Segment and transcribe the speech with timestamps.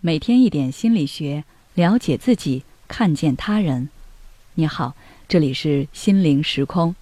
[0.00, 1.42] 每天一点心理学，
[1.74, 3.88] 了解自己，看见他人。
[4.54, 4.94] 你好，
[5.26, 6.94] 这里是心灵时空。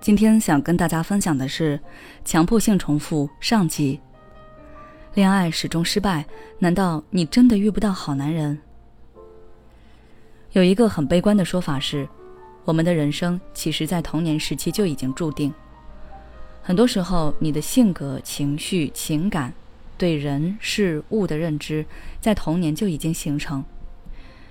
[0.00, 1.80] 今天想跟大家分享的是
[2.24, 3.98] 强迫性重复上集。
[5.14, 6.24] 恋爱始终失败，
[6.60, 8.56] 难道你真的遇不到好男人？
[10.52, 12.08] 有一个很悲观的说法是，
[12.64, 15.52] 我们的人生其实在童年时期就已经注定。
[16.62, 19.52] 很多时候，你的性格、情绪、情感，
[19.98, 21.84] 对人事物的认知，
[22.20, 23.64] 在童年就已经形成。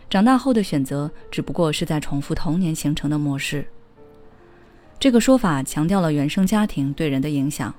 [0.09, 3.65] 长大后的选择，只不过是在重复童年形成的模式。
[4.99, 7.73] 这个说法强调了原生家庭对人的影响。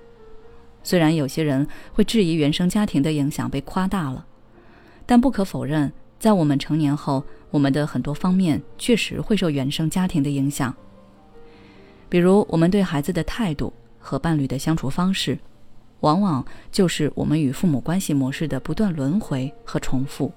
[0.83, 4.25] 虽然有些人会质疑原生家庭的影响被夸大了，
[5.05, 10.75] 但不可否认，在我们成年后，我们的很多方面确实会受原生家庭的影响。
[12.09, 13.73] 比如，我们对孩子的态度。
[13.99, 15.37] 和伴侣的相处方式，
[16.01, 20.33] 往往就是我们与父母关系模式的不断轮回和重复。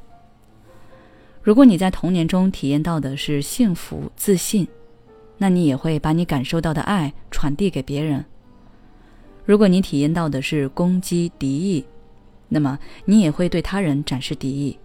[1.41, 4.67] 如果你在童年中体验到的是幸福、自信，
[5.37, 8.25] 那你也会把你感受到的爱传递给别人。
[9.45, 11.85] 如果你体验到的是攻击、敌意，
[12.49, 14.77] 那么你也会对他人展示敌意。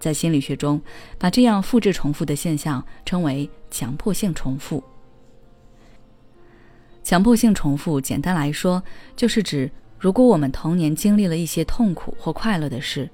[0.00, 0.80] 在心理学中，
[1.18, 4.82] 把这样复制重复的现象称为强迫性重复。
[7.04, 8.82] 强迫性重复，简单来说，
[9.14, 13.08] 就是指如果我们童年经历了一些痛苦或快乐的事，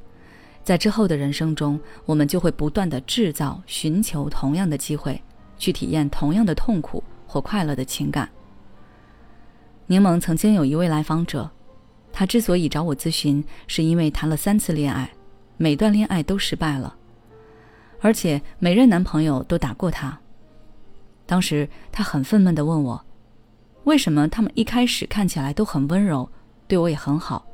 [0.62, 5.20] 在之后的人生中，我们就会不断的制造、寻求同样的机会，
[5.58, 8.30] 去体验同样的痛苦或快乐的情感。
[9.86, 11.50] 柠檬曾经有一位来访者，
[12.12, 15.10] 他之所以找我咨询，是因为谈了三次恋爱，
[15.56, 16.94] 每段恋爱都失败了，
[18.00, 20.16] 而且每任男朋友都打过他。
[21.26, 23.04] 当时他很愤懑的问我。
[23.84, 26.30] 为什么他们一开始看起来都很温柔，
[26.68, 27.46] 对我也很好，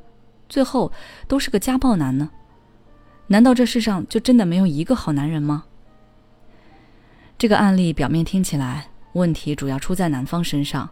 [0.48, 0.90] 最后
[1.28, 2.30] 都是个家暴男呢？
[3.28, 5.64] 难道这世上就真的没有一个好男人吗？
[7.38, 10.88] 这个案例表面听起来问题主要出在男方身上，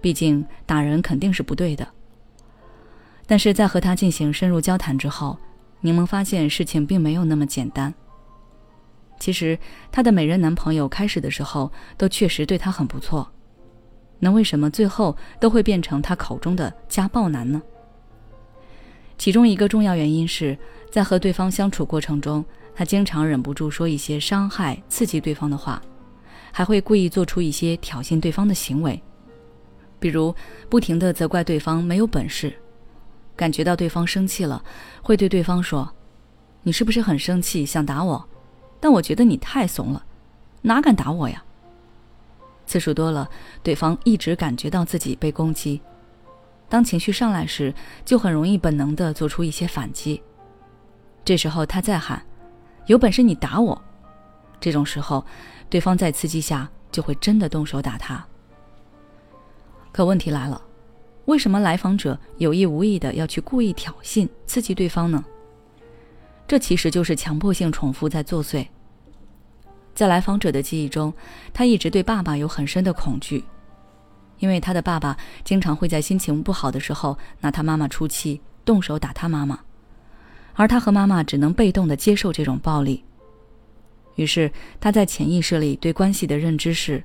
[0.00, 1.86] 毕竟打人肯定是不对的。
[3.26, 5.38] 但是在和他进行深入交谈之后，
[5.80, 7.92] 柠檬发现事情并没有那么简单。
[9.18, 9.58] 其实
[9.90, 13.30] 她的每人男朋友开始的时候都确实对她很不错。
[14.24, 17.60] 那为什么最后都会变成他口中的家暴男呢？
[19.18, 20.56] 其中一个重要原因是
[20.90, 22.42] 在和对方相处过程中，
[22.74, 25.82] 他经常忍不住说一些伤害、刺激对方的话，
[26.50, 28.98] 还会故意做出一些挑衅对方的行为，
[29.98, 30.34] 比如
[30.70, 32.50] 不停地责怪对方没有本事，
[33.36, 34.64] 感觉到对方生气了，
[35.02, 35.92] 会对对方说
[36.64, 38.26] ：“你是不是很生气，想打我？
[38.80, 40.02] 但我觉得你太怂了，
[40.62, 41.44] 哪敢打我呀？”
[42.74, 43.30] 次数多了，
[43.62, 45.80] 对方一直感觉到自己被攻击。
[46.68, 47.72] 当情绪上来时，
[48.04, 50.20] 就很容易本能的做出一些反击。
[51.24, 52.20] 这时候他再喊
[52.86, 53.80] ：“有本事你打我！”
[54.58, 55.24] 这种时候，
[55.70, 58.26] 对方在刺激下就会真的动手打他。
[59.92, 60.60] 可问题来了，
[61.26, 65.24] 为什么来访者有意无意的要去故意挑衅、刺激对方呢？
[66.48, 68.66] 这其实就是强迫性重复在作祟。
[69.94, 71.12] 在来访者的记忆中，
[71.52, 73.44] 他一直对爸爸有很深的恐惧，
[74.38, 79.60] 因为他的爸爸经常会在心情不好的时候拿他妈妈出气，动手打他妈妈，
[80.54, 83.04] 而他和妈妈只能被动的接受这种暴力。
[84.16, 84.50] 于是
[84.80, 87.02] 他在潜意识里对关系的认知是，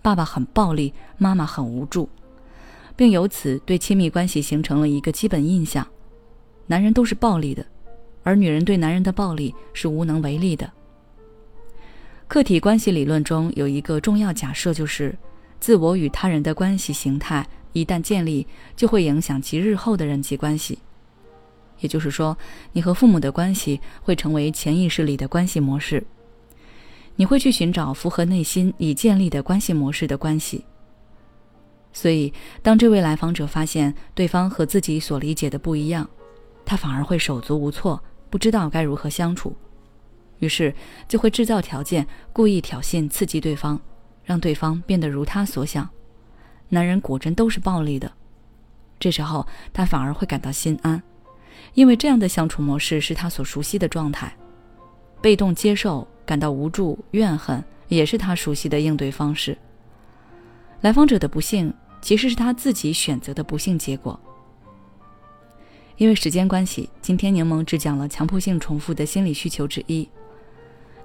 [0.00, 2.08] 爸爸很暴力，妈妈很无助，
[2.94, 5.86] 并由此对亲密关系形成了一个基本印象：
[6.66, 7.66] 男人都是暴力的，
[8.22, 10.68] 而女人对男人的暴力是无能为力的。
[12.28, 15.16] 客体关系理论中有一个重要假设，就是
[15.58, 18.46] 自我与他人的关系形态一旦建立，
[18.76, 20.78] 就会影响其日后的人际关系。
[21.80, 22.36] 也就是说，
[22.72, 26.04] 你和父母的关系会成为潜意识里的关系模式，
[27.16, 30.66] 你会去寻找符合内心已建立的关系模式的关系。
[31.94, 32.30] 所以，
[32.62, 36.06] 当这位来访者发现对方和自己所理解的不一样，
[36.66, 39.56] 他反而会手足无措，不知道该如何相处。
[40.38, 40.74] 于是
[41.08, 43.80] 就会制造条件，故意挑衅、刺激对方，
[44.24, 45.88] 让对方变得如他所想。
[46.68, 48.12] 男人果真都是暴力的。
[49.00, 51.02] 这时候他反而会感到心安，
[51.74, 54.32] 因为这样的相处模式是他所熟悉的状态。
[55.20, 59.56] 被动接受、感到无助、怨恨，也是他熟悉的应对方式。
[60.82, 64.18] 来访者的不幸其实是他自己选择的不幸结果。
[65.96, 70.08] 因为时间关系，今天柠檬只讲了强迫性重复的心理需求之一。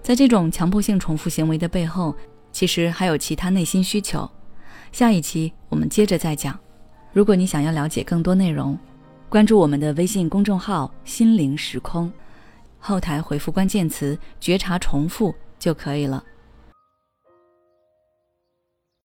[0.04, 2.14] 在这种强迫性重复行为的背后，
[2.52, 4.30] 其实还有其他内心需求。
[4.92, 6.60] 下一期我们接着再讲。
[7.14, 8.78] 如果你想要了解更多内容，
[9.30, 12.12] 关注我们的微信公众号“心灵时空”，
[12.80, 16.22] 后台回复关键词“觉察重复”就可以了。